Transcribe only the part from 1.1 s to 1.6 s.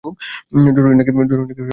ধরে রাখতে